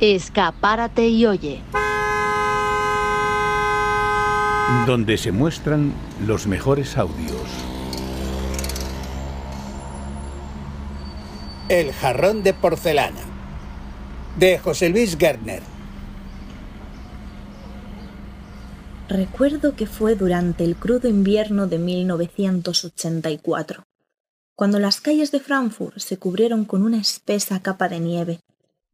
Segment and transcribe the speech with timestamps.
[0.00, 1.60] Escapárate y oye.
[4.86, 5.92] Donde se muestran
[6.24, 7.42] los mejores audios.
[11.68, 13.18] El jarrón de porcelana.
[14.38, 15.64] De José Luis Gärtner.
[19.08, 23.82] Recuerdo que fue durante el crudo invierno de 1984,
[24.54, 28.40] cuando las calles de Frankfurt se cubrieron con una espesa capa de nieve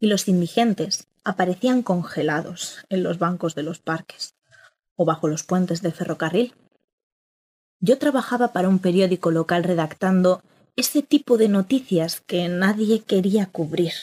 [0.04, 4.34] y los indigentes aparecían congelados en los bancos de los parques
[4.96, 6.52] o bajo los puentes del ferrocarril.
[7.80, 10.42] Yo trabajaba para un periódico local redactando
[10.76, 13.94] ese tipo de noticias que nadie quería cubrir,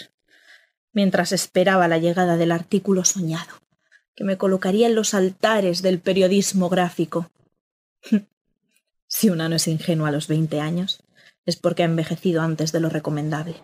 [0.92, 3.62] mientras esperaba la llegada del artículo soñado
[4.16, 7.30] que me colocaría en los altares del periodismo gráfico.
[9.08, 11.04] si una no es ingenua a los veinte años,
[11.46, 13.56] es porque ha envejecido antes de lo recomendable.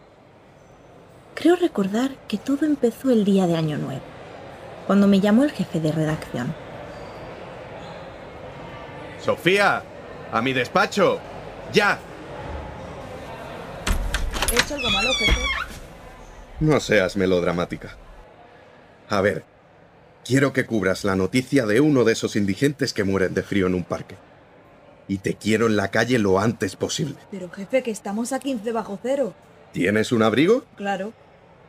[1.38, 4.02] Creo recordar que todo empezó el día de Año Nuevo,
[4.88, 6.52] cuando me llamó el jefe de redacción.
[9.23, 9.83] Sofía,
[10.31, 11.19] a mi despacho.
[11.71, 11.99] Ya.
[14.52, 15.41] ¿He hecho algo malo, jefe?
[16.59, 17.95] No seas melodramática.
[19.09, 19.43] A ver,
[20.27, 23.75] Quiero que cubras la noticia de uno de esos indigentes que mueren de frío en
[23.75, 24.17] un parque.
[25.08, 27.15] Y te quiero en la calle lo antes posible.
[27.31, 29.33] Pero jefe, que estamos a 15 bajo cero.
[29.71, 30.65] ¿Tienes un abrigo?
[30.75, 31.13] Claro.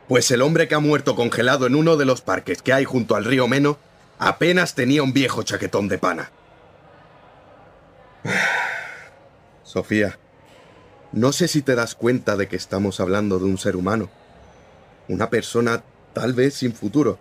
[0.09, 3.15] Pues el hombre que ha muerto congelado en uno de los parques que hay junto
[3.15, 3.77] al río Meno
[4.17, 6.31] apenas tenía un viejo chaquetón de pana.
[9.63, 10.19] Sofía,
[11.13, 14.09] no sé si te das cuenta de que estamos hablando de un ser humano.
[15.07, 17.17] Una persona tal vez sin futuro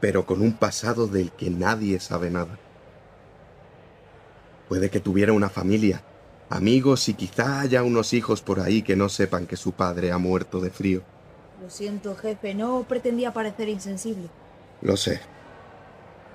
[0.00, 2.58] pero con un pasado del que nadie sabe nada.
[4.68, 6.02] Puede que tuviera una familia,
[6.48, 10.18] amigos y quizá haya unos hijos por ahí que no sepan que su padre ha
[10.18, 11.02] muerto de frío.
[11.60, 14.28] Lo siento, jefe, no pretendía parecer insensible.
[14.80, 15.20] Lo sé.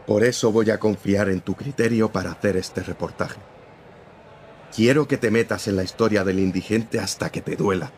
[0.05, 3.39] Por eso voy a confiar en tu criterio para hacer este reportaje.
[4.75, 7.91] Quiero que te metas en la historia del indigente hasta que te duela.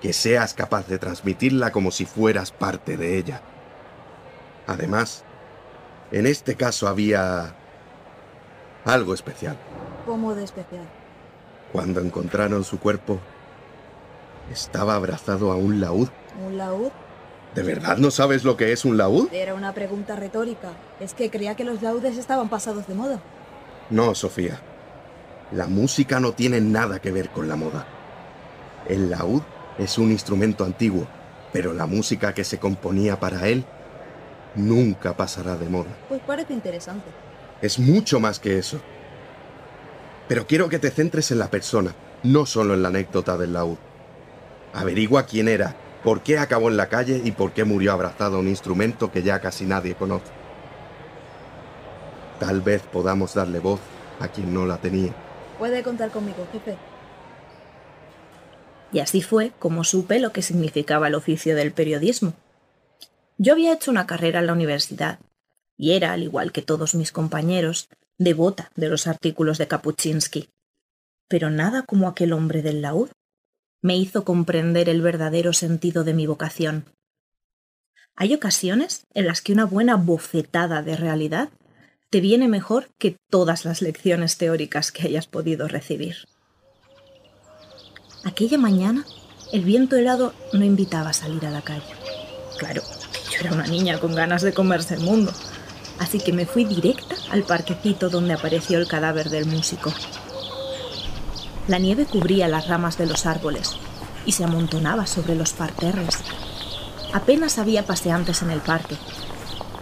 [0.00, 3.40] Que seas capaz de transmitirla como si fueras parte de ella.
[4.66, 5.22] Además,
[6.10, 7.54] en este caso había
[8.84, 9.56] algo especial.
[10.06, 10.88] ¿Cómo de especial?
[11.72, 13.20] Cuando encontraron su cuerpo,
[14.52, 16.08] estaba abrazado a un laúd.
[16.46, 16.90] ¿Un laúd?
[17.54, 19.32] ¿De verdad no sabes lo que es un laúd?
[19.32, 20.70] Era una pregunta retórica.
[21.00, 23.20] Es que creía que los laúdes estaban pasados de moda.
[23.90, 24.60] No, Sofía.
[25.50, 27.86] La música no tiene nada que ver con la moda.
[28.88, 29.42] El laúd
[29.78, 31.06] es un instrumento antiguo,
[31.52, 33.64] pero la música que se componía para él
[34.54, 35.90] nunca pasará de moda.
[36.08, 37.06] Pues parece interesante.
[37.60, 38.80] Es mucho más que eso.
[40.28, 43.76] Pero quiero que te centres en la persona, no solo en la anécdota del laúd.
[44.72, 48.40] Averigua quién era, por qué acabó en la calle y por qué murió abrazado a
[48.40, 50.32] un instrumento que ya casi nadie conoce.
[52.40, 53.80] Tal vez podamos darle voz
[54.18, 55.14] a quien no la tenía.
[55.58, 56.76] Puede contar conmigo, jefe.
[58.92, 62.34] Y así fue como supe lo que significaba el oficio del periodismo.
[63.38, 65.18] Yo había hecho una carrera en la universidad
[65.76, 70.48] y era, al igual que todos mis compañeros, devota de los artículos de Kapuczynski.
[71.28, 73.10] Pero nada como aquel hombre del laúd
[73.82, 76.86] me hizo comprender el verdadero sentido de mi vocación.
[78.14, 81.50] Hay ocasiones en las que una buena bofetada de realidad
[82.08, 86.16] te viene mejor que todas las lecciones teóricas que hayas podido recibir.
[88.24, 89.04] Aquella mañana
[89.52, 91.82] el viento helado no invitaba a salir a la calle.
[92.58, 92.82] Claro,
[93.30, 95.32] yo era una niña con ganas de comerse el mundo,
[95.98, 99.92] así que me fui directa al parquecito donde apareció el cadáver del músico.
[101.68, 103.76] La nieve cubría las ramas de los árboles
[104.26, 106.18] y se amontonaba sobre los parterres.
[107.12, 108.96] Apenas había paseantes en el parque.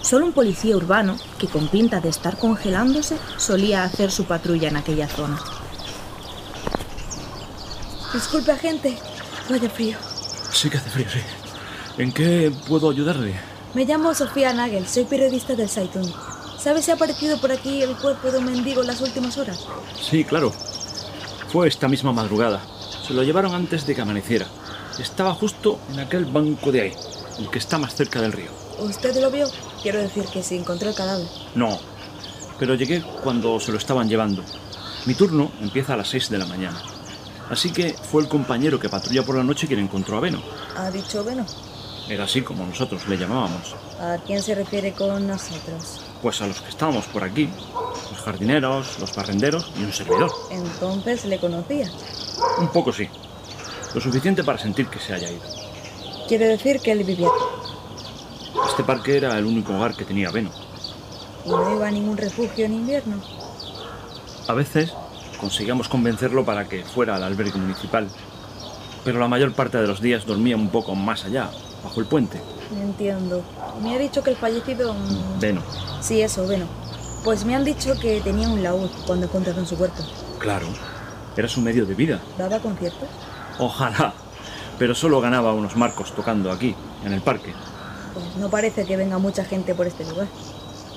[0.02, 4.76] Solo un policía urbano, que con pinta de estar congelándose, solía hacer su patrulla en
[4.76, 5.38] aquella zona.
[8.12, 8.98] Disculpe, agente.
[9.48, 9.96] Vaya frío.
[10.52, 11.20] Sí que hace frío, sí.
[11.98, 13.34] ¿En qué puedo ayudarle?
[13.74, 16.10] Me llamo Sofía Nagel, soy periodista del Zeitung.
[16.58, 19.66] ¿Sabe si ha aparecido por aquí el cuerpo de un mendigo en las últimas horas?
[20.00, 20.52] Sí, claro.
[21.50, 22.60] Fue esta misma madrugada.
[23.04, 24.46] Se lo llevaron antes de que amaneciera.
[25.00, 26.92] Estaba justo en aquel banco de ahí,
[27.40, 28.50] el que está más cerca del río.
[28.78, 29.48] ¿Usted lo vio?
[29.82, 31.26] Quiero decir que si encontró el cadáver.
[31.56, 31.76] No,
[32.56, 34.44] pero llegué cuando se lo estaban llevando.
[35.06, 36.80] Mi turno empieza a las 6 de la mañana.
[37.50, 40.40] Así que fue el compañero que patrulla por la noche quien encontró a Beno.
[40.76, 41.44] ¿Ha dicho Beno?
[42.08, 43.74] Era así como nosotros le llamábamos.
[44.00, 46.00] ¿A quién se refiere con nosotros?
[46.22, 47.48] Pues a los que estábamos por aquí.
[48.10, 50.30] Los jardineros, los barrenderos y un servidor.
[50.50, 51.90] Entonces le conocía.
[52.58, 53.08] Un poco sí.
[53.94, 55.42] Lo suficiente para sentir que se haya ido.
[56.28, 58.60] Quiere decir que él vivía aquí.
[58.68, 60.50] Este parque era el único hogar que tenía Beno.
[61.44, 63.16] ¿Y no iba a ningún refugio en invierno?
[64.46, 64.92] A veces
[65.40, 68.08] conseguíamos convencerlo para que fuera al albergue municipal,
[69.04, 71.50] pero la mayor parte de los días dormía un poco más allá,
[71.82, 72.40] bajo el puente.
[72.78, 73.42] Entiendo.
[73.82, 74.92] Me ha dicho que el fallecido...
[74.92, 75.62] mm, Beno,
[76.00, 76.66] Sí, eso, bueno.
[77.24, 80.02] Pues me han dicho que tenía un laúd cuando encontraron su cuerpo.
[80.38, 80.66] claro,
[81.36, 82.20] era su medio de vida.
[82.38, 83.08] ¿Daba conciertos?
[83.58, 84.12] Ojalá,
[84.78, 86.74] pero solo ganaba unos marcos tocando aquí,
[87.04, 87.52] en el parque.
[88.14, 90.26] Pues no parece que venga mucha gente por este lugar.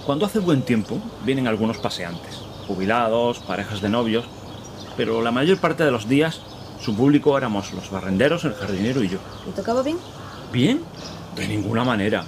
[0.05, 4.25] Cuando hace buen tiempo, vienen algunos paseantes, jubilados, parejas de novios,
[4.97, 6.41] pero la mayor parte de los días
[6.83, 9.17] su público éramos los barrenderos, el jardinero y yo.
[9.47, 9.97] ¿Y tocaba bien?
[10.51, 10.81] ¿Bien?
[11.33, 12.25] De ninguna manera.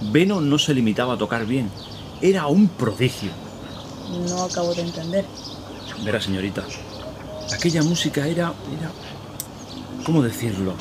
[0.00, 1.70] Beno no se limitaba a tocar bien,
[2.20, 3.30] era un prodigio.
[4.28, 5.24] No acabo de entender.
[6.04, 6.64] Verá, señorita,
[7.54, 8.52] aquella música era...
[8.78, 8.90] era...
[10.04, 10.74] ¿Cómo decirlo?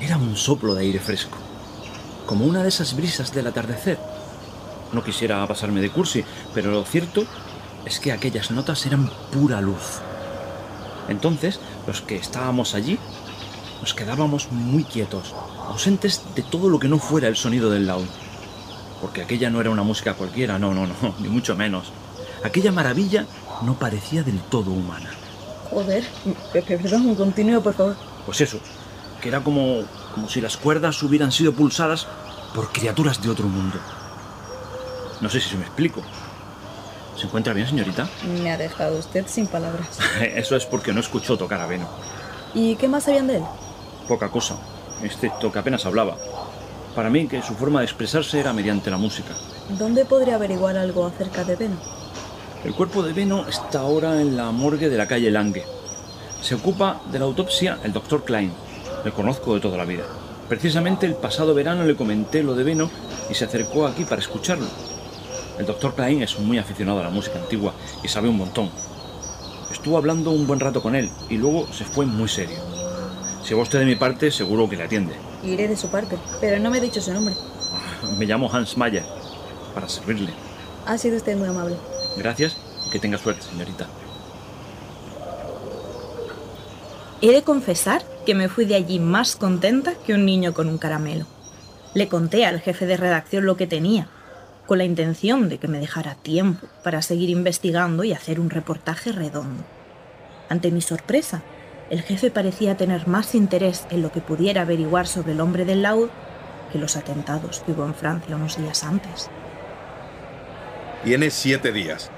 [0.00, 1.38] Era un soplo de aire fresco,
[2.26, 3.98] como una de esas brisas del atardecer.
[4.92, 6.24] No quisiera pasarme de cursi,
[6.54, 7.24] pero lo cierto
[7.84, 10.00] es que aquellas notas eran pura luz.
[11.08, 12.98] Entonces, los que estábamos allí,
[13.80, 15.34] nos quedábamos muy quietos,
[15.68, 18.06] ausentes de todo lo que no fuera el sonido del laúd.
[19.02, 21.92] Porque aquella no era una música cualquiera, no, no, no, ni mucho menos.
[22.44, 23.26] Aquella maravilla
[23.62, 25.10] no parecía del todo humana.
[25.68, 26.04] Joder.
[26.66, 27.96] Perdón, continúo, por favor.
[28.24, 28.60] Pues eso,
[29.20, 29.82] que era como,
[30.14, 32.06] como si las cuerdas hubieran sido pulsadas
[32.54, 33.78] por criaturas de otro mundo.
[35.20, 36.02] No sé si se me explico.
[37.16, 38.08] ¿Se encuentra bien, señorita?
[38.40, 39.98] Me ha dejado usted sin palabras.
[40.20, 41.88] Eso es porque no escuchó tocar a Beno.
[42.54, 43.44] ¿Y qué más sabían de él?
[44.06, 44.56] Poca cosa,
[45.02, 46.16] excepto que apenas hablaba.
[46.94, 49.34] Para mí que su forma de expresarse era mediante la música.
[49.78, 51.76] ¿Dónde podría averiguar algo acerca de Beno?
[52.64, 55.64] El cuerpo de Beno está ahora en la morgue de la calle Lange.
[56.42, 58.52] Se ocupa de la autopsia el doctor Klein.
[59.04, 60.04] Le conozco de toda la vida.
[60.48, 62.90] Precisamente el pasado verano le comenté lo de Beno
[63.30, 64.66] y se acercó aquí para escucharlo.
[65.58, 67.72] El doctor Klein es muy aficionado a la música antigua
[68.04, 68.68] y sabe un montón.
[69.70, 72.58] Estuvo hablando un buen rato con él y luego se fue muy serio.
[73.42, 75.31] Si va usted de mi parte, seguro que le atiende.
[75.42, 77.34] Iré de su parte, pero no me ha dicho su nombre.
[78.18, 79.04] Me llamo Hans Mayer,
[79.74, 80.32] para servirle.
[80.86, 81.76] Ha sido usted muy amable.
[82.16, 82.56] Gracias
[82.86, 83.86] y que tenga suerte, señorita.
[87.20, 90.78] He de confesar que me fui de allí más contenta que un niño con un
[90.78, 91.26] caramelo.
[91.94, 94.08] Le conté al jefe de redacción lo que tenía,
[94.66, 99.12] con la intención de que me dejara tiempo para seguir investigando y hacer un reportaje
[99.12, 99.64] redondo.
[100.48, 101.42] Ante mi sorpresa,
[101.92, 105.82] el jefe parecía tener más interés en lo que pudiera averiguar sobre el hombre del
[105.82, 106.08] laúd
[106.72, 109.28] que los atentados que hubo en Francia unos días antes.
[111.04, 112.10] Tienes siete días.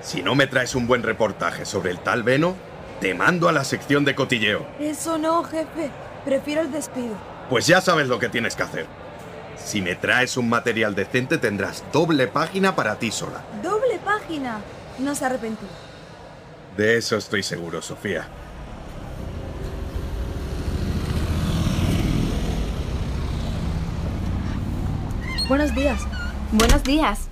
[0.00, 2.54] Si no me traes un buen reportaje sobre el tal Veno,
[3.02, 4.66] te mando a la sección de cotilleo.
[4.80, 5.90] Eso no, jefe.
[6.24, 7.14] Prefiero el despido.
[7.50, 8.86] Pues ya sabes lo que tienes que hacer.
[9.62, 13.42] Si me traes un material decente tendrás doble página para ti sola.
[13.62, 14.60] Doble página.
[14.98, 15.66] No se arrepentí.
[16.78, 18.26] De eso estoy seguro, Sofía.
[25.50, 26.00] Buenos días.
[26.52, 27.28] Buenos días.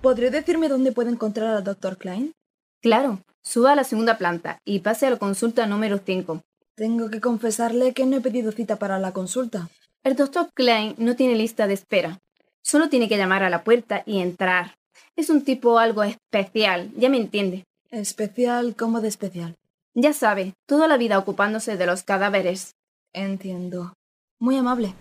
[0.00, 2.32] ¿Podría decirme dónde puedo encontrar al doctor Klein?
[2.80, 6.42] Claro, suba a la segunda planta y pase a la consulta número 5.
[6.76, 9.68] Tengo que confesarle que no he pedido cita para la consulta.
[10.02, 12.20] El doctor Klein no tiene lista de espera.
[12.62, 14.76] Solo tiene que llamar a la puerta y entrar.
[15.14, 17.64] Es un tipo algo especial, ya me entiende.
[17.90, 19.56] Especial como de especial.
[19.92, 22.76] Ya sabe, toda la vida ocupándose de los cadáveres.
[23.12, 23.92] Entiendo.
[24.38, 24.94] Muy amable.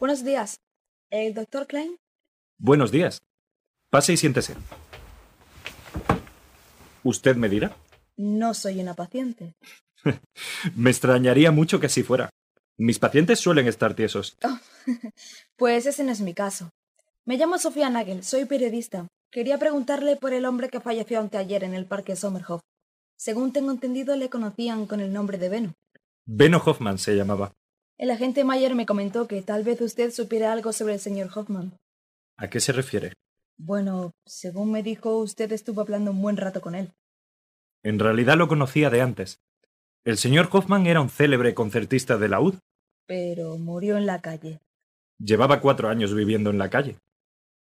[0.00, 0.56] Buenos días.
[1.10, 1.98] ¿El doctor Klein?
[2.58, 3.20] Buenos días.
[3.90, 4.54] Pase y siéntese.
[7.04, 7.76] ¿Usted me dirá?
[8.16, 9.52] No soy una paciente.
[10.74, 12.30] Me extrañaría mucho que así fuera.
[12.78, 14.38] Mis pacientes suelen estar tiesos.
[15.58, 16.70] Pues ese no es mi caso.
[17.26, 19.06] Me llamo Sofía Nagel, soy periodista.
[19.30, 22.62] Quería preguntarle por el hombre que falleció anteayer en el parque Sommerhof.
[23.18, 25.74] Según tengo entendido, le conocían con el nombre de Beno.
[26.24, 27.52] Beno Hoffman se llamaba.
[28.00, 31.76] El agente Mayer me comentó que tal vez usted supiera algo sobre el señor Hoffman.
[32.38, 33.12] ¿A qué se refiere?
[33.58, 36.92] Bueno, según me dijo, usted estuvo hablando un buen rato con él.
[37.82, 39.36] En realidad lo conocía de antes.
[40.02, 42.54] El señor Hoffman era un célebre concertista de laúd.
[43.06, 44.60] Pero murió en la calle.
[45.18, 46.96] Llevaba cuatro años viviendo en la calle.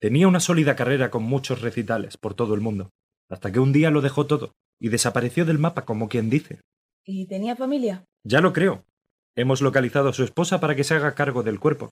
[0.01, 2.89] Tenía una sólida carrera con muchos recitales por todo el mundo,
[3.29, 6.59] hasta que un día lo dejó todo y desapareció del mapa como quien dice.
[7.05, 8.03] ¿Y tenía familia?
[8.25, 8.83] Ya lo creo.
[9.37, 11.91] Hemos localizado a su esposa para que se haga cargo del cuerpo.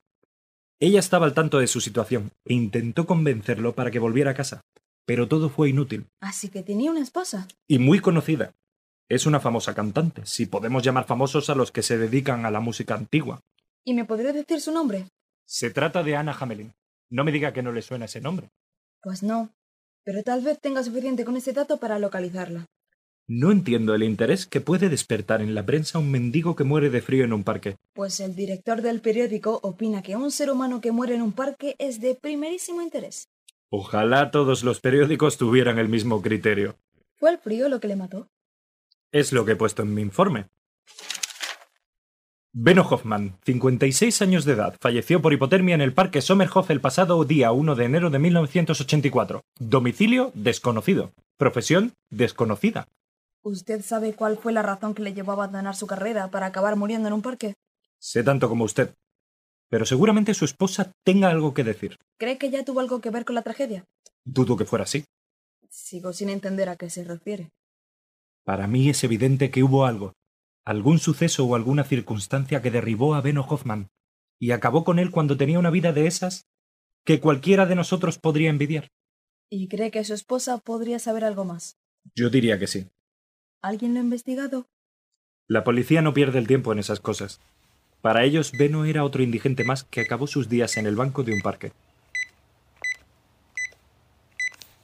[0.79, 4.61] Ella estaba al tanto de su situación e intentó convencerlo para que volviera a casa,
[5.05, 6.07] pero todo fue inútil.
[6.21, 7.47] Así que tenía una esposa.
[7.67, 8.55] Y muy conocida.
[9.07, 12.61] Es una famosa cantante, si podemos llamar famosos a los que se dedican a la
[12.61, 13.41] música antigua.
[13.83, 15.07] ¿Y me podría decir su nombre?
[15.45, 16.73] Se trata de Anna Hamelin.
[17.11, 18.49] No me diga que no le suena ese nombre.
[19.03, 19.51] Pues no.
[20.03, 22.65] Pero tal vez tenga suficiente con ese dato para localizarla.
[23.27, 27.01] No entiendo el interés que puede despertar en la prensa un mendigo que muere de
[27.01, 27.77] frío en un parque.
[27.93, 31.75] Pues el director del periódico opina que un ser humano que muere en un parque
[31.79, 33.29] es de primerísimo interés.
[33.71, 36.75] Ojalá todos los periódicos tuvieran el mismo criterio.
[37.15, 38.27] ¿Fue el frío lo que le mató?
[39.11, 40.45] Es lo que he puesto en mi informe.
[42.53, 47.25] Beno Hoffman, 56 años de edad, falleció por hipotermia en el Parque Sommerhof el pasado
[47.25, 49.41] día 1 de enero de 1984.
[49.57, 51.11] Domicilio desconocido.
[51.37, 52.87] Profesión desconocida.
[53.45, 56.75] ¿Usted sabe cuál fue la razón que le llevó a abandonar su carrera para acabar
[56.75, 57.53] muriendo en un parque?
[57.99, 58.95] Sé tanto como usted.
[59.69, 61.95] Pero seguramente su esposa tenga algo que decir.
[62.17, 63.85] ¿Cree que ya tuvo algo que ver con la tragedia?
[64.23, 65.05] Dudo que fuera así.
[65.69, 67.51] Sigo sin entender a qué se refiere.
[68.45, 70.13] Para mí es evidente que hubo algo,
[70.65, 73.89] algún suceso o alguna circunstancia que derribó a Beno Hoffman
[74.39, 76.47] y acabó con él cuando tenía una vida de esas
[77.03, 78.87] que cualquiera de nosotros podría envidiar.
[79.51, 81.77] ¿Y cree que su esposa podría saber algo más?
[82.15, 82.87] Yo diría que sí.
[83.65, 84.67] ¿Alguien lo ha investigado?
[85.47, 87.39] La policía no pierde el tiempo en esas cosas.
[88.03, 91.33] Para ellos, Beno era otro indigente más que acabó sus días en el banco de
[91.33, 91.71] un parque.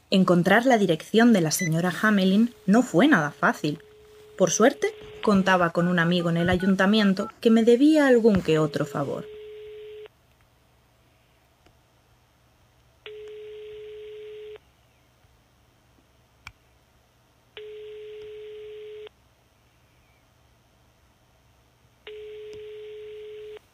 [0.09, 3.83] Encontrar la dirección de la señora Hamelin no fue nada fácil.
[4.35, 4.87] Por suerte,
[5.21, 9.27] contaba con un amigo en el ayuntamiento que me debía algún que otro favor.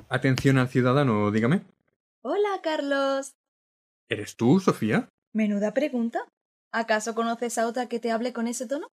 [0.09, 1.65] Atención al ciudadano, dígame.
[2.21, 3.35] Hola, Carlos.
[4.09, 5.09] ¿Eres tú, Sofía?
[5.33, 6.19] Menuda pregunta.
[6.71, 8.87] ¿Acaso conoces a otra que te hable con ese tono?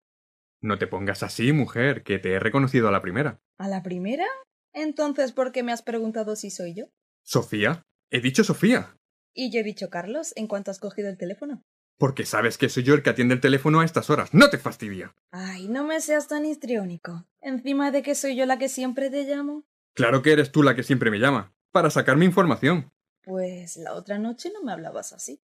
[0.61, 3.39] No te pongas así, mujer, que te he reconocido a la primera.
[3.57, 4.25] ¿A la primera?
[4.73, 6.85] Entonces, ¿por qué me has preguntado si soy yo?
[7.23, 7.83] ¿Sofía?
[8.09, 8.95] He dicho Sofía.
[9.35, 11.61] Y yo he dicho Carlos en cuanto has cogido el teléfono.
[11.97, 14.33] Porque sabes que soy yo el que atiende el teléfono a estas horas.
[14.33, 15.13] ¡No te fastidia!
[15.31, 17.25] Ay, no me seas tan histriónico.
[17.39, 19.63] Encima de que soy yo la que siempre te llamo.
[19.93, 21.53] Claro que eres tú la que siempre me llama.
[21.71, 22.91] Para sacarme información.
[23.23, 25.41] Pues la otra noche no me hablabas así.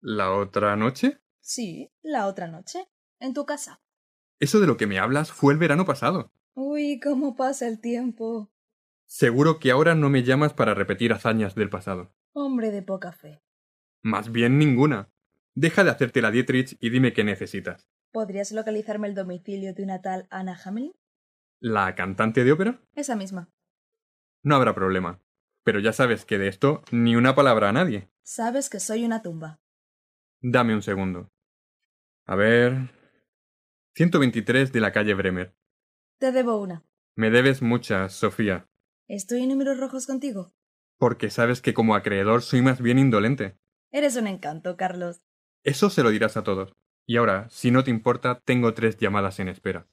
[0.00, 1.20] ¿La otra noche?
[1.40, 2.88] Sí, la otra noche.
[3.18, 3.82] En tu casa.
[4.38, 6.32] Eso de lo que me hablas fue el verano pasado.
[6.54, 8.50] Uy, cómo pasa el tiempo.
[9.06, 12.14] Seguro que ahora no me llamas para repetir hazañas del pasado.
[12.32, 13.42] Hombre de poca fe.
[14.02, 15.10] Más bien ninguna.
[15.54, 17.90] Deja de hacerte la Dietrich y dime qué necesitas.
[18.12, 20.94] ¿Podrías localizarme el domicilio de una tal Anna Hamelin?
[21.60, 22.80] ¿La cantante de ópera?
[22.94, 23.50] Esa misma.
[24.42, 25.20] No habrá problema.
[25.64, 28.08] Pero ya sabes que de esto ni una palabra a nadie.
[28.22, 29.60] Sabes que soy una tumba.
[30.40, 31.30] Dame un segundo.
[32.26, 32.90] A ver.
[33.94, 35.54] 123 de la calle Bremer.
[36.18, 36.84] Te debo una.
[37.16, 38.66] Me debes muchas, Sofía.
[39.08, 40.54] ¿Estoy en números rojos contigo?
[40.96, 43.58] Porque sabes que como acreedor soy más bien indolente.
[43.90, 45.20] Eres un encanto, Carlos.
[45.64, 46.72] Eso se lo dirás a todos.
[47.06, 49.86] Y ahora, si no te importa, tengo tres llamadas en espera.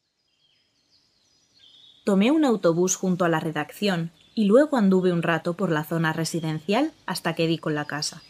[2.05, 6.13] Tomé un autobús junto a la redacción y luego anduve un rato por la zona
[6.13, 8.21] residencial hasta que di con la casa.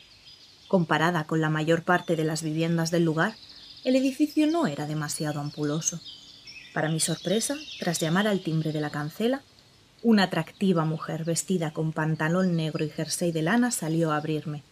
[0.69, 3.35] Comparada con la mayor parte de las viviendas del lugar,
[3.83, 5.99] el edificio no era demasiado ampuloso.
[6.73, 9.41] Para mi sorpresa, tras llamar al timbre de la cancela,
[10.01, 14.63] una atractiva mujer vestida con pantalón negro y jersey de lana salió a abrirme.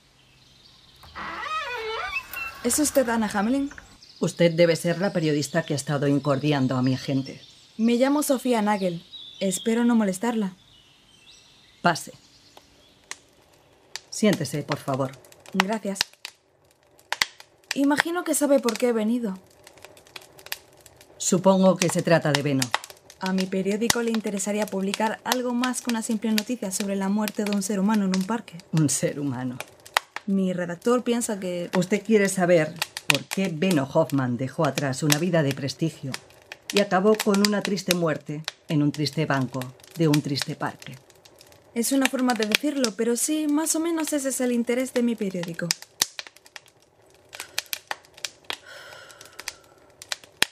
[2.63, 3.71] ¿Es usted Anna Hamelin?
[4.21, 7.41] Usted debe ser la periodista que ha estado incordiando a mi agente.
[7.75, 9.03] Me llamo Sofía Nagel.
[9.41, 10.55] Espero no molestarla.
[11.85, 12.13] Pase.
[14.09, 15.11] Siéntese, por favor.
[15.53, 15.99] Gracias.
[17.75, 19.37] Imagino que sabe por qué he venido.
[21.19, 22.63] Supongo que se trata de Beno.
[23.19, 27.43] A mi periódico le interesaría publicar algo más que una simple noticia sobre la muerte
[27.43, 28.57] de un ser humano en un parque.
[28.71, 29.59] Un ser humano.
[30.25, 31.69] Mi redactor piensa que...
[31.77, 32.73] Usted quiere saber
[33.05, 36.11] por qué Beno Hoffman dejó atrás una vida de prestigio
[36.73, 39.59] y acabó con una triste muerte en un triste banco
[39.97, 40.95] de un triste parque.
[41.75, 45.03] Es una forma de decirlo, pero sí, más o menos ese es el interés de
[45.03, 45.67] mi periódico.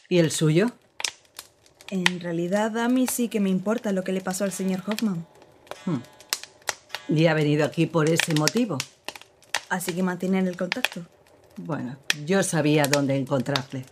[0.10, 0.74] ¿Y el suyo?
[1.90, 5.26] En realidad, a mí sí que me importa lo que le pasó al señor Hoffman.
[5.86, 6.00] Hmm.
[7.08, 8.78] ¿Y ha venido aquí por ese motivo?
[9.70, 11.06] Así que mantienen el contacto.
[11.56, 13.86] Bueno, yo sabía dónde encontrarle.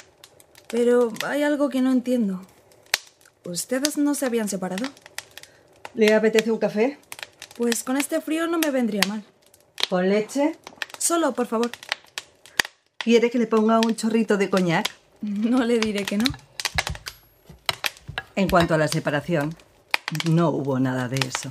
[0.68, 2.42] Pero hay algo que no entiendo.
[3.46, 4.86] ¿Ustedes no se habían separado?
[5.94, 7.00] ¿Le apetece un café?
[7.56, 9.24] Pues con este frío no me vendría mal.
[9.90, 10.58] ¿Con leche?
[10.98, 11.72] Solo, por favor.
[12.98, 14.90] ¿Quiere que le ponga un chorrito de coñac?
[15.22, 16.26] No le diré que no.
[18.36, 19.56] En cuanto a la separación,
[20.30, 21.50] no hubo nada de eso.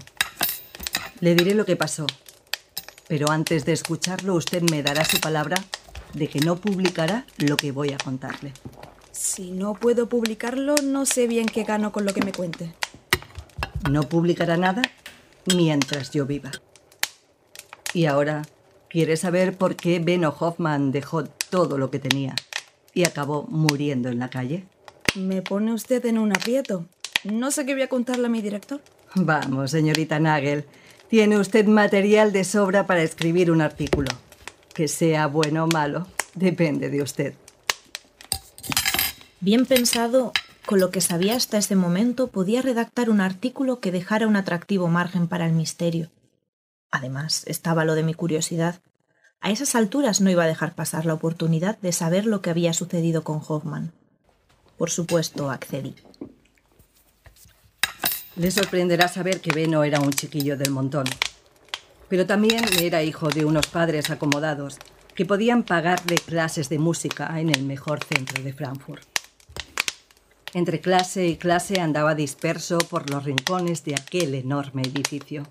[1.20, 2.06] Le diré lo que pasó,
[3.06, 5.56] pero antes de escucharlo usted me dará su palabra
[6.14, 8.52] de que no publicará lo que voy a contarle.
[9.12, 12.74] Si no puedo publicarlo, no sé bien qué gano con lo que me cuente.
[13.90, 14.82] No publicará nada
[15.56, 16.50] mientras yo viva.
[17.92, 18.42] Y ahora,
[18.88, 22.34] ¿quiere saber por qué Beno Hoffman dejó todo lo que tenía
[22.94, 24.64] y acabó muriendo en la calle?
[25.16, 26.86] Me pone usted en un aprieto.
[27.24, 28.80] No sé qué voy a contarle a mi director.
[29.14, 30.64] Vamos, señorita Nagel.
[31.08, 34.10] Tiene usted material de sobra para escribir un artículo.
[34.72, 37.34] Que sea bueno o malo, depende de usted.
[39.40, 40.32] Bien pensado,
[40.70, 44.86] con lo que sabía hasta ese momento, podía redactar un artículo que dejara un atractivo
[44.86, 46.12] margen para el misterio.
[46.92, 48.80] Además, estaba lo de mi curiosidad.
[49.40, 52.72] A esas alturas no iba a dejar pasar la oportunidad de saber lo que había
[52.72, 53.90] sucedido con Hoffman.
[54.78, 55.96] Por supuesto, accedí.
[58.36, 61.06] Le sorprenderá saber que Beno era un chiquillo del montón.
[62.08, 64.78] Pero también era hijo de unos padres acomodados
[65.16, 69.09] que podían pagarle clases de música en el mejor centro de Frankfurt.
[70.52, 75.46] Entre clase y clase andaba disperso por los rincones de aquel enorme edificio.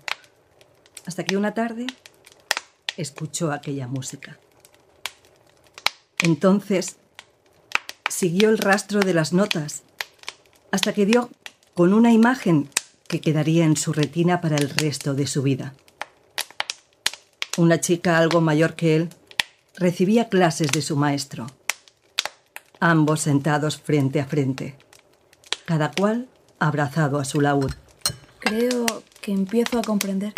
[1.06, 1.86] Hasta que una tarde
[2.98, 4.38] escuchó aquella música.
[6.18, 6.96] Entonces
[8.10, 9.84] siguió el rastro de las notas
[10.70, 11.30] hasta que dio
[11.72, 12.68] con una imagen
[13.08, 15.72] que quedaría en su retina para el resto de su vida.
[17.56, 19.08] Una chica algo mayor que él
[19.76, 21.46] recibía clases de su maestro,
[22.80, 24.76] ambos sentados frente a frente
[25.70, 26.26] cada cual
[26.58, 27.70] abrazado a su laúd.
[28.40, 28.86] Creo
[29.20, 30.34] que empiezo a comprender.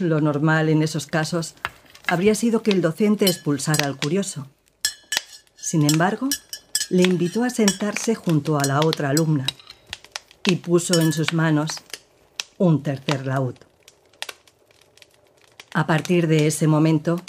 [0.00, 1.54] Lo normal en esos casos
[2.08, 4.48] habría sido que el docente expulsara al curioso.
[5.54, 6.28] Sin embargo,
[6.90, 9.46] le invitó a sentarse junto a la otra alumna
[10.44, 11.76] y puso en sus manos
[12.58, 13.54] un tercer laúd.
[15.72, 17.22] A partir de ese momento,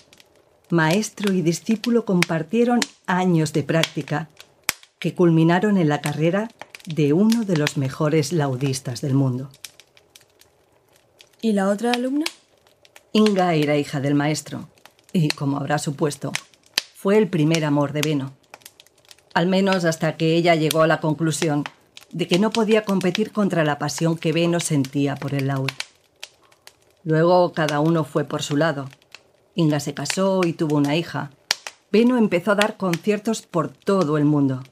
[0.72, 4.30] maestro y discípulo compartieron años de práctica
[4.98, 6.50] que culminaron en la carrera
[6.86, 9.50] de uno de los mejores laudistas del mundo.
[11.42, 12.26] ¿Y la otra alumna?
[13.12, 14.70] Inga era hija del maestro
[15.12, 16.32] y, como habrá supuesto,
[16.96, 18.34] fue el primer amor de Beno.
[19.34, 21.64] Al menos hasta que ella llegó a la conclusión
[22.12, 25.72] de que no podía competir contra la pasión que Beno sentía por el laúd.
[27.04, 28.90] Luego cada uno fue por su lado.
[29.56, 31.32] Inga se casó y tuvo una hija.
[31.92, 34.64] Beno empezó a dar conciertos por todo el mundo.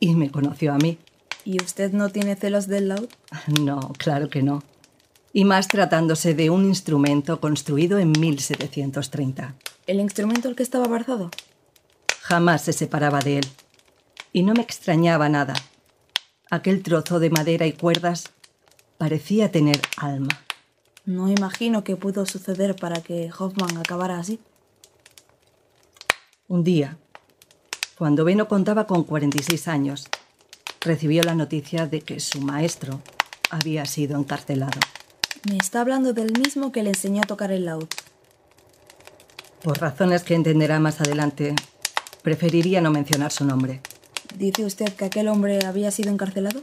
[0.00, 0.98] Y me conoció a mí.
[1.44, 3.08] ¿Y usted no tiene celos del laúd?
[3.60, 4.62] No, claro que no.
[5.32, 9.54] Y más tratándose de un instrumento construido en 1730.
[9.86, 11.30] ¿El instrumento al que estaba abrazado?
[12.20, 13.46] Jamás se separaba de él.
[14.32, 15.54] Y no me extrañaba nada.
[16.50, 18.30] Aquel trozo de madera y cuerdas
[18.98, 20.28] parecía tener alma.
[21.04, 24.38] No imagino qué pudo suceder para que Hoffman acabara así.
[26.46, 26.98] Un día,
[27.98, 30.08] cuando Beno contaba con 46 años,
[30.84, 33.00] recibió la noticia de que su maestro
[33.50, 34.80] había sido encarcelado.
[35.48, 37.88] Me está hablando del mismo que le enseñó a tocar el laúd.
[39.62, 41.54] Por razones que entenderá más adelante,
[42.22, 43.80] preferiría no mencionar su nombre.
[44.36, 46.62] ¿Dice usted que aquel hombre había sido encarcelado?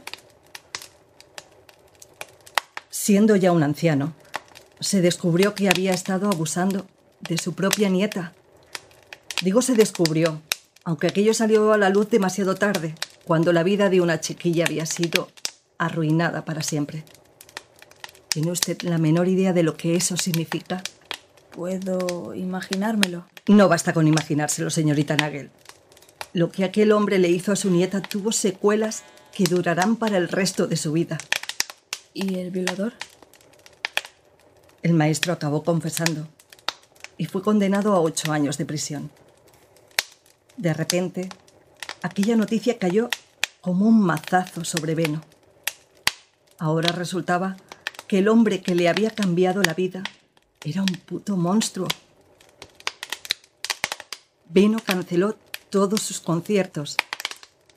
[2.90, 4.14] Siendo ya un anciano,
[4.80, 6.86] se descubrió que había estado abusando
[7.20, 8.32] de su propia nieta.
[9.42, 10.40] Digo se descubrió,
[10.84, 14.86] aunque aquello salió a la luz demasiado tarde, cuando la vida de una chiquilla había
[14.86, 15.28] sido
[15.78, 17.04] arruinada para siempre.
[18.28, 20.82] ¿Tiene usted la menor idea de lo que eso significa?
[21.50, 23.26] Puedo imaginármelo.
[23.48, 25.50] No basta con imaginárselo, señorita Nagel.
[26.32, 29.02] Lo que aquel hombre le hizo a su nieta tuvo secuelas
[29.32, 31.18] que durarán para el resto de su vida.
[32.14, 32.92] ¿Y el violador?
[34.82, 36.28] El maestro acabó confesando
[37.18, 39.10] y fue condenado a ocho años de prisión.
[40.56, 41.28] De repente,
[42.02, 43.08] aquella noticia cayó
[43.60, 45.22] como un mazazo sobre Beno.
[46.58, 47.56] Ahora resultaba
[48.06, 50.02] que el hombre que le había cambiado la vida
[50.64, 51.88] era un puto monstruo.
[54.48, 55.36] Beno canceló
[55.70, 56.96] todos sus conciertos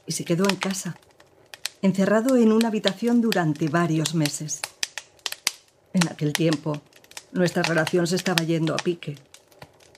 [0.07, 0.97] y se quedó en casa,
[1.81, 4.59] encerrado en una habitación durante varios meses.
[5.93, 6.81] En aquel tiempo,
[7.31, 9.17] nuestra relación se estaba yendo a pique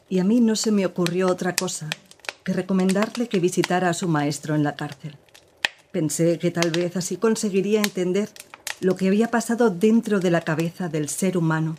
[0.09, 1.89] y a mí no se me ocurrió otra cosa
[2.45, 5.17] que recomendarle que visitara a su maestro en la cárcel.
[5.91, 8.29] Pensé que tal vez así conseguiría entender
[8.79, 11.75] lo que había pasado dentro de la cabeza del ser humano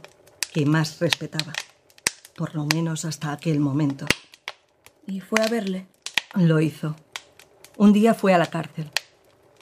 [0.52, 1.52] que más respetaba,
[2.34, 4.06] por lo menos hasta aquel momento.
[5.06, 5.86] ¿Y fue a verle?
[6.34, 6.96] Lo hizo.
[7.76, 8.90] Un día fue a la cárcel.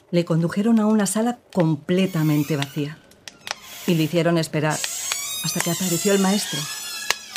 [0.09, 2.97] Le condujeron a una sala completamente vacía
[3.85, 4.79] y le hicieron esperar
[5.43, 6.59] hasta que apareció el maestro,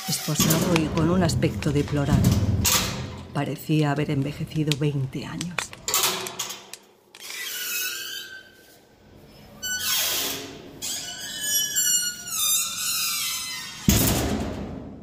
[0.08, 2.37] esposado y con un aspecto deplorado.
[3.32, 5.56] Parecía haber envejecido 20 años.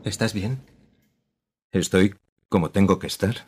[0.04, 0.62] ¿Estás bien?
[1.72, 2.16] Estoy
[2.48, 3.48] como tengo que estar.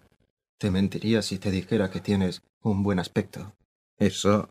[0.58, 3.54] Te mentiría si te dijera que tienes un buen aspecto.
[3.98, 4.50] Eso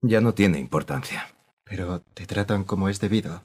[0.00, 1.34] ya no tiene importancia.
[1.64, 3.42] Pero te tratan como es debido.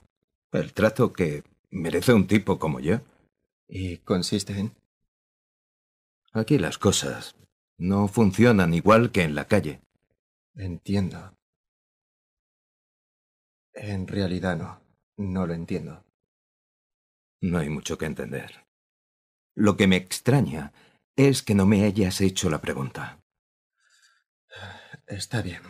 [0.52, 3.02] El trato que merece un tipo como yo.
[3.68, 4.83] ¿Y consiste en?
[6.34, 7.36] Aquí las cosas
[7.78, 9.82] no funcionan igual que en la calle.
[10.56, 11.38] Entiendo.
[13.74, 14.82] En realidad no.
[15.15, 16.04] No lo entiendo.
[17.39, 18.65] No hay mucho que entender.
[19.54, 20.74] Lo que me extraña
[21.15, 23.24] es que no me hayas hecho la pregunta.
[25.06, 25.62] Está bien.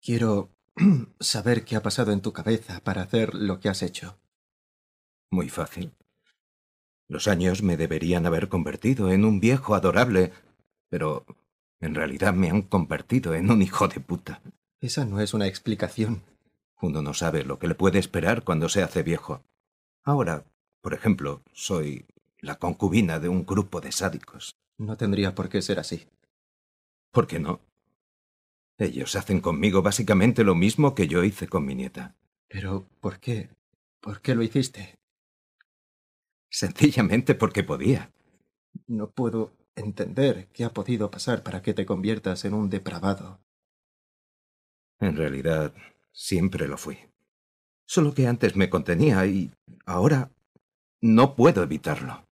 [0.00, 0.56] Quiero
[1.20, 4.18] saber qué ha pasado en tu cabeza para hacer lo que has hecho.
[5.30, 5.94] Muy fácil.
[7.08, 10.32] Los años me deberían haber convertido en un viejo adorable,
[10.88, 11.26] pero
[11.80, 14.40] en realidad me han convertido en un hijo de puta.
[14.80, 16.22] Esa no es una explicación.
[16.80, 19.42] Uno no sabe lo que le puede esperar cuando se hace viejo.
[20.04, 20.44] Ahora,
[20.80, 22.06] por ejemplo, soy
[22.40, 24.56] la concubina de un grupo de sádicos.
[24.78, 26.08] No tendría por qué ser así.
[27.12, 27.60] ¿Por qué no?
[28.78, 32.16] Ellos hacen conmigo básicamente lo mismo que yo hice con mi nieta.
[32.48, 33.50] Pero, ¿por qué?
[34.00, 34.98] ¿Por qué lo hiciste?
[36.52, 38.12] Sencillamente porque podía.
[38.86, 43.40] No puedo entender qué ha podido pasar para que te conviertas en un depravado.
[45.00, 45.74] En realidad,
[46.12, 46.98] siempre lo fui.
[47.86, 49.50] Solo que antes me contenía y
[49.86, 50.30] ahora
[51.00, 52.28] no puedo evitarlo.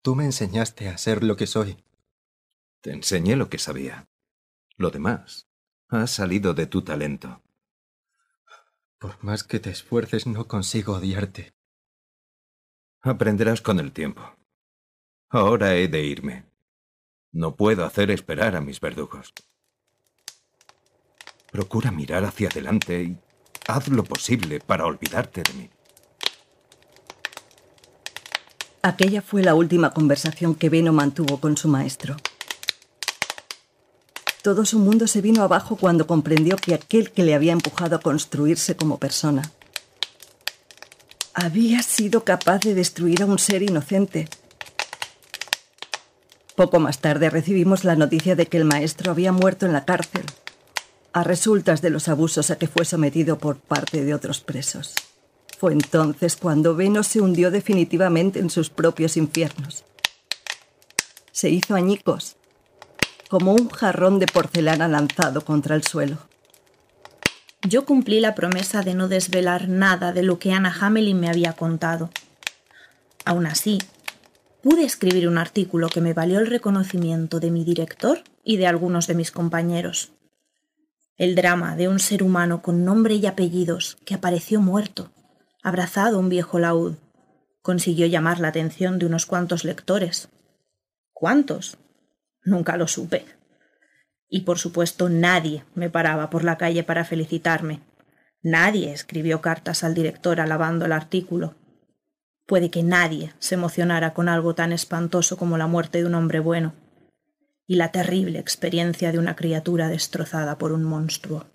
[0.00, 1.76] Tú me enseñaste a ser lo que soy.
[2.80, 4.08] Te enseñé lo que sabía.
[4.76, 5.48] Lo demás
[5.88, 7.42] ha salido de tu talento.
[9.00, 11.52] Por más que te esfuerces, no consigo odiarte.
[13.02, 14.20] Aprenderás con el tiempo.
[15.30, 16.44] Ahora he de irme.
[17.32, 19.32] No puedo hacer esperar a mis verdugos.
[21.50, 23.18] Procura mirar hacia adelante y
[23.68, 25.70] haz lo posible para olvidarte de mí.
[28.82, 32.16] Aquella fue la última conversación que Beno mantuvo con su maestro.
[34.42, 38.00] Todo su mundo se vino abajo cuando comprendió que aquel que le había empujado a
[38.00, 39.50] construirse como persona
[41.34, 44.28] había sido capaz de destruir a un ser inocente.
[46.56, 50.24] Poco más tarde recibimos la noticia de que el maestro había muerto en la cárcel,
[51.12, 54.94] a resultas de los abusos a que fue sometido por parte de otros presos.
[55.58, 59.84] Fue entonces cuando Venus se hundió definitivamente en sus propios infiernos.
[61.32, 62.36] Se hizo añicos,
[63.28, 66.29] como un jarrón de porcelana lanzado contra el suelo.
[67.62, 71.52] Yo cumplí la promesa de no desvelar nada de lo que Anna Hamelin me había
[71.52, 72.10] contado.
[73.24, 73.78] Aún así,
[74.62, 79.06] pude escribir un artículo que me valió el reconocimiento de mi director y de algunos
[79.06, 80.12] de mis compañeros.
[81.16, 85.10] El drama de un ser humano con nombre y apellidos que apareció muerto
[85.62, 86.94] abrazado un viejo laúd,
[87.62, 90.28] consiguió llamar la atención de unos cuantos lectores.
[91.12, 91.76] ¿Cuántos?
[92.42, 93.26] Nunca lo supe.
[94.30, 97.80] Y por supuesto nadie me paraba por la calle para felicitarme.
[98.42, 101.56] Nadie escribió cartas al director alabando el artículo.
[102.46, 106.40] Puede que nadie se emocionara con algo tan espantoso como la muerte de un hombre
[106.40, 106.72] bueno
[107.66, 111.46] y la terrible experiencia de una criatura destrozada por un monstruo.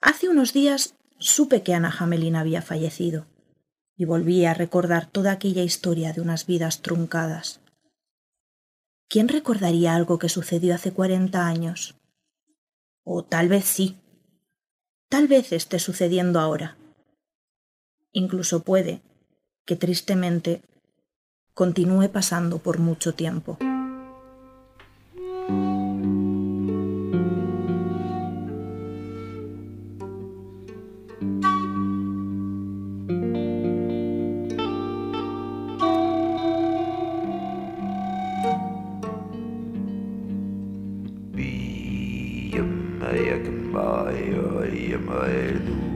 [0.00, 3.26] Hace unos días supe que Ana Hamelin había fallecido
[3.96, 7.60] y volví a recordar toda aquella historia de unas vidas truncadas.
[9.12, 11.96] ¿Quién recordaría algo que sucedió hace cuarenta años?
[13.02, 13.98] O tal vez sí.
[15.08, 16.76] Tal vez esté sucediendo ahora.
[18.12, 19.02] Incluso puede
[19.64, 20.62] que tristemente
[21.54, 23.58] continúe pasando por mucho tiempo.
[43.70, 45.89] Maya, Maya, Maya,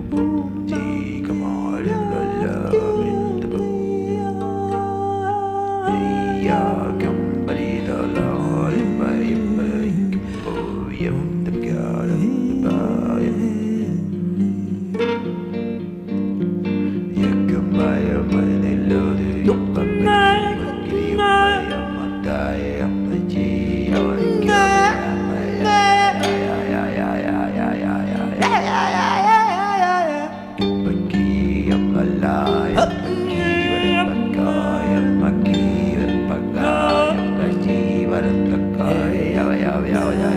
[39.85, 40.34] 我家我家